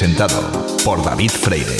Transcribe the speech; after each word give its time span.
Presentado 0.00 0.40
por 0.82 1.02
David 1.02 1.30
Freire. 1.30 1.79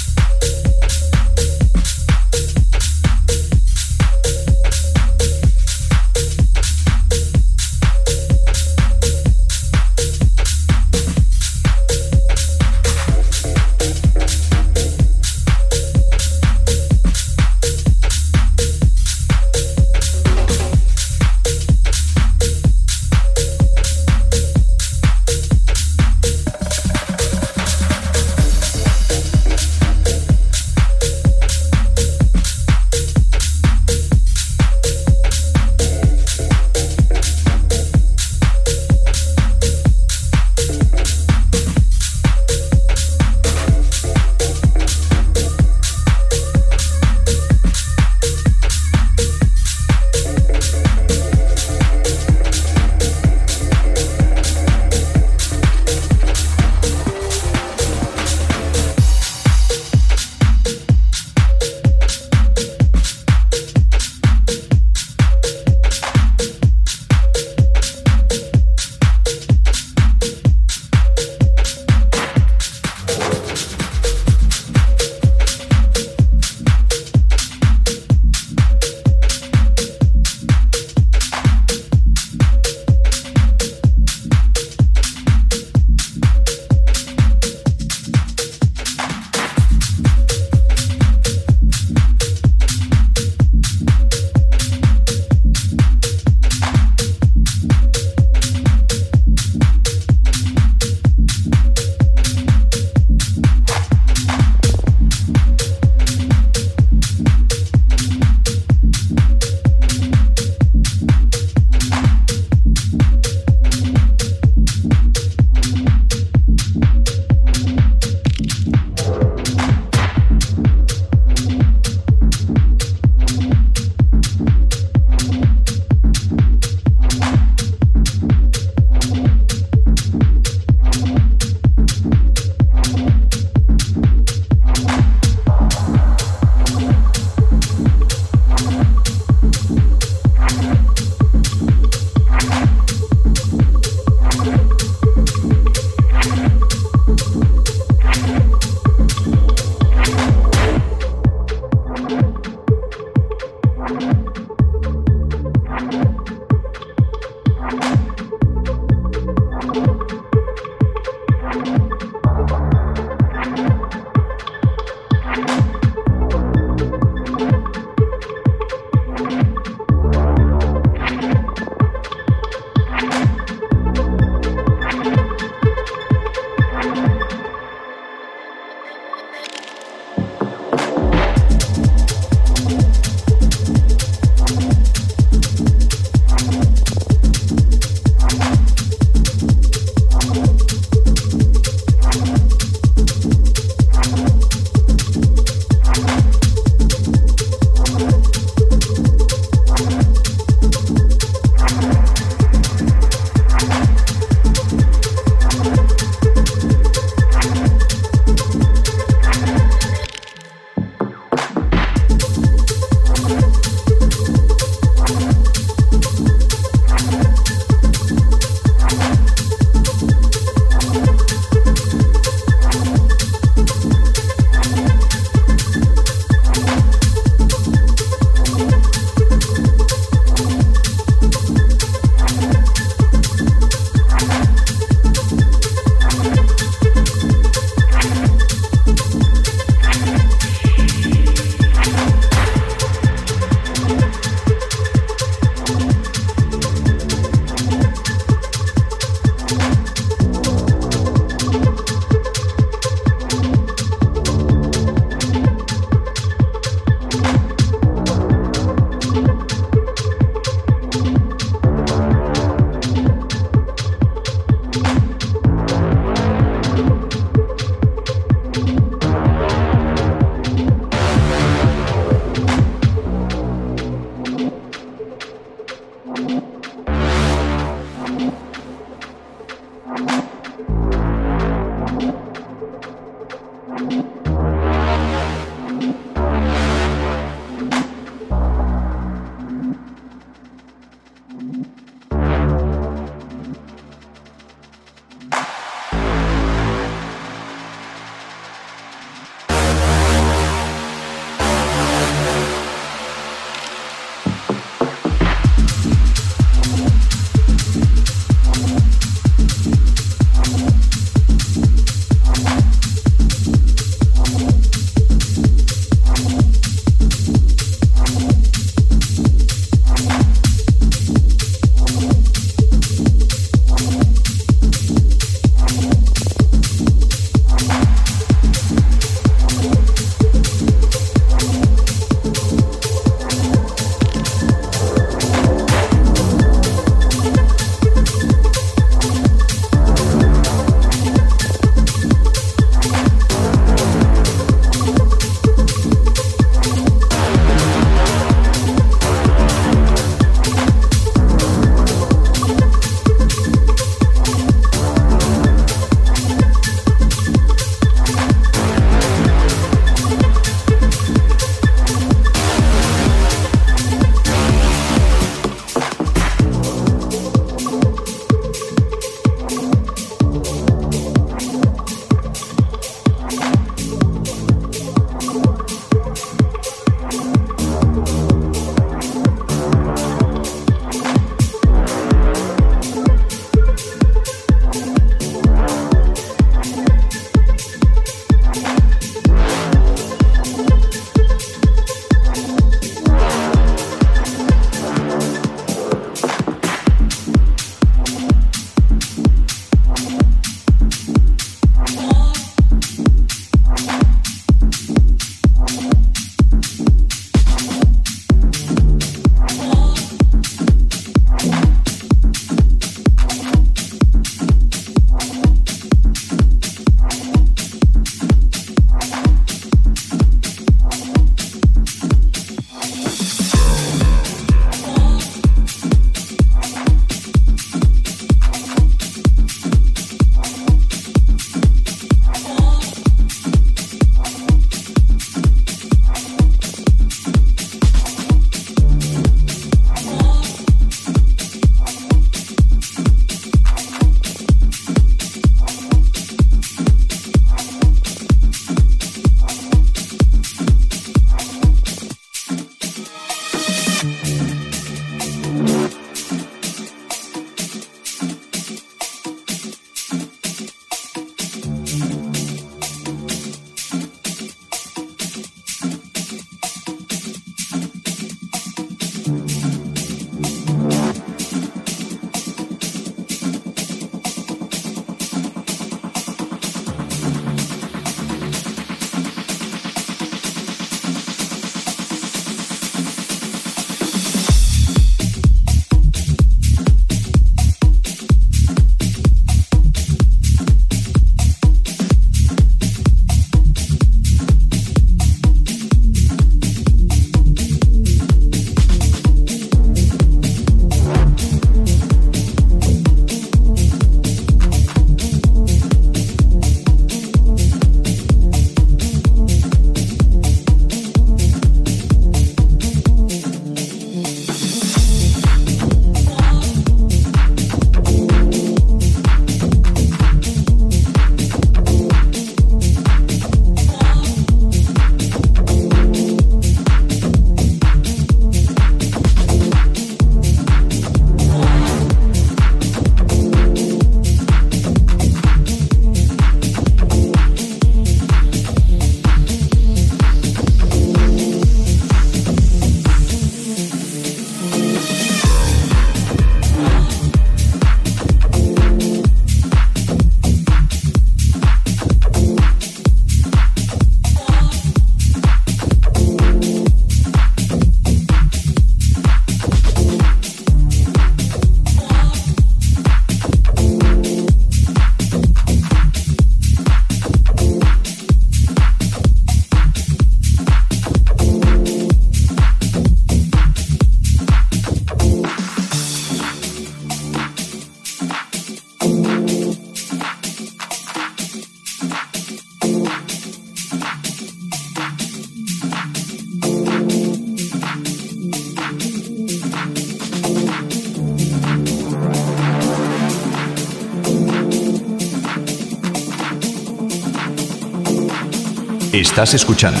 Estás 599.36 599.52
escuchando 599.52 600.00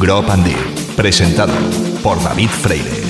Grop 0.00 0.28
and 0.30 0.46
Deep, 0.46 0.96
presentado 0.96 1.52
por 2.02 2.20
David 2.24 2.48
Freire. 2.48 3.03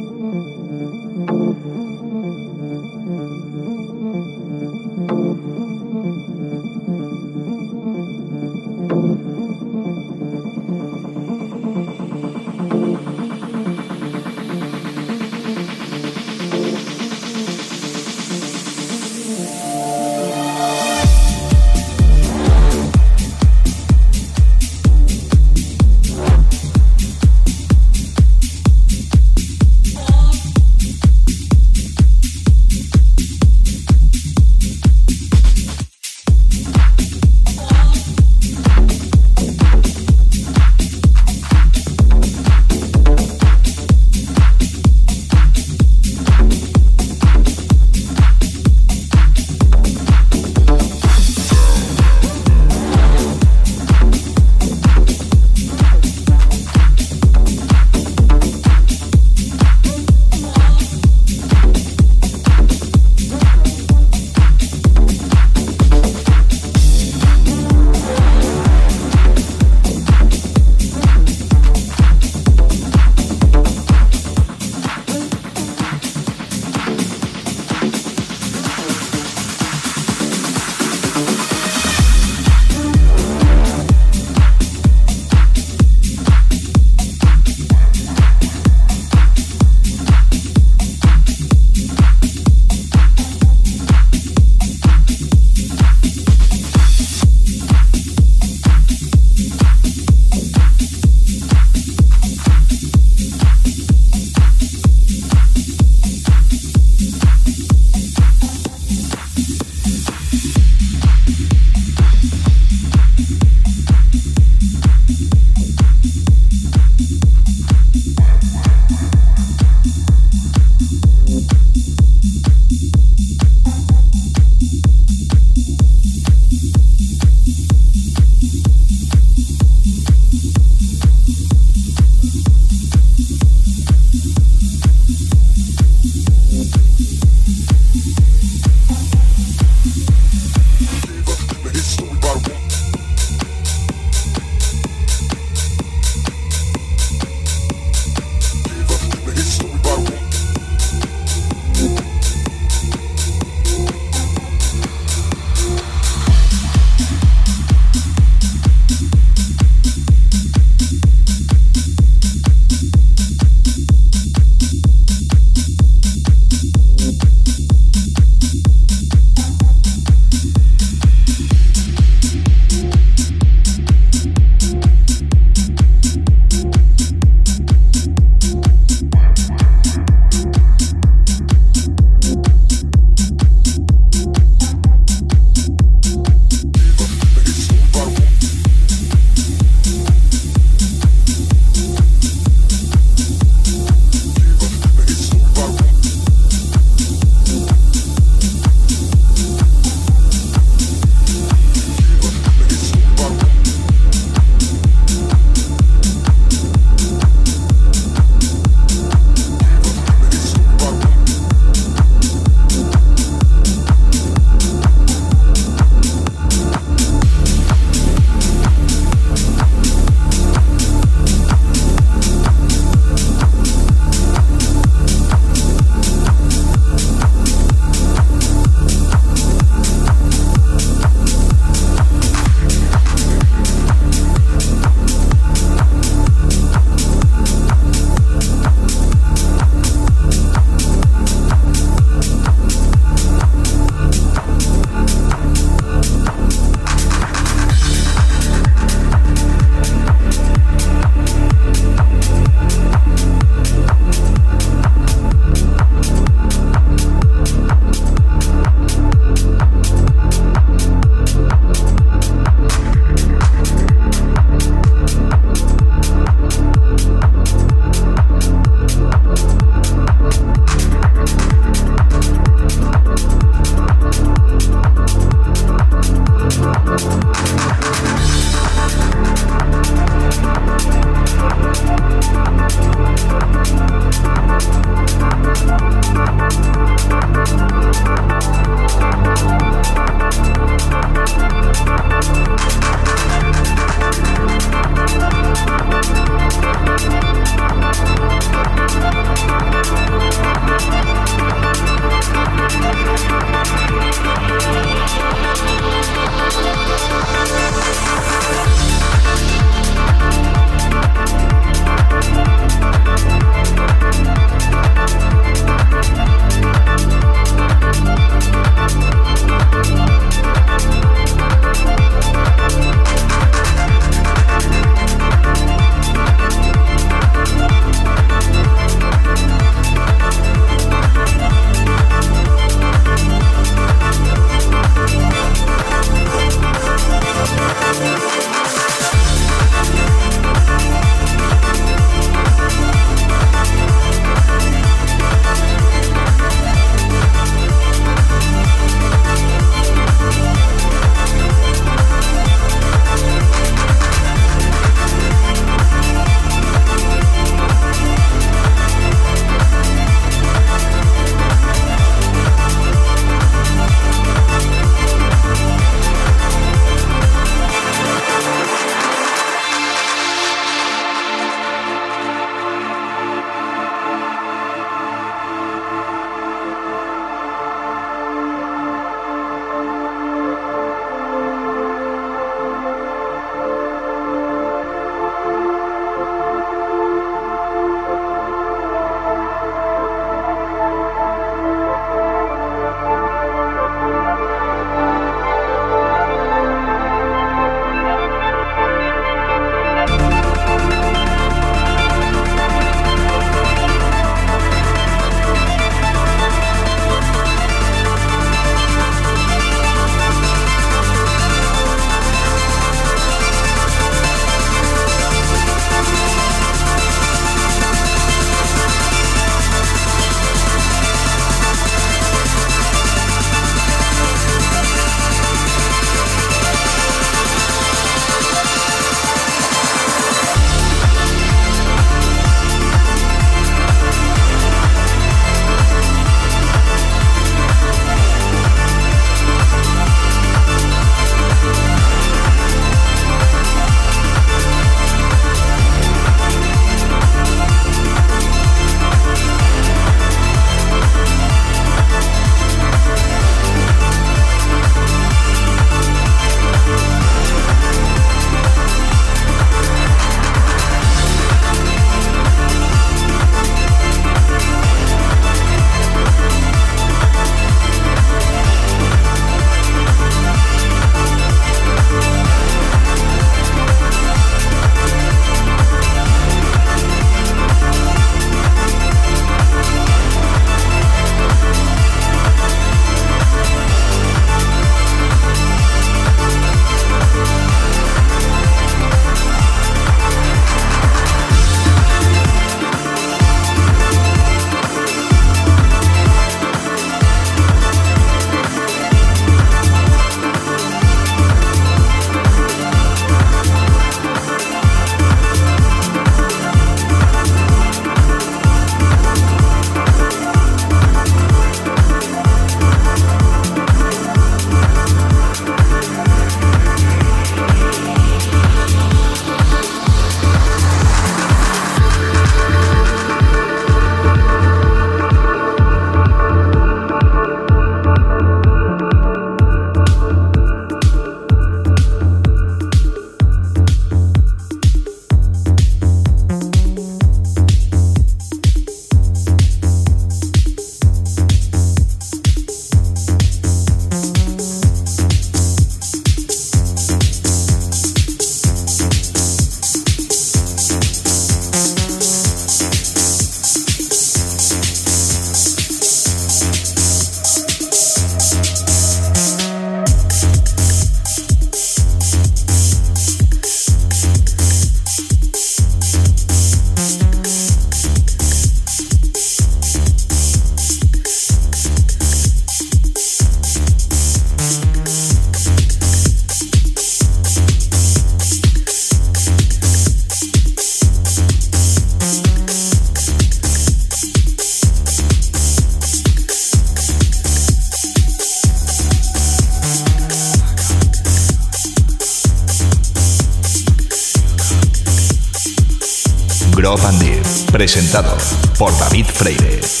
Grove 596.81 597.05
and 597.05 597.19
Deep, 597.19 597.71
presentado 597.71 598.35
por 598.79 598.91
David 598.97 599.27
Freire. 599.27 600.00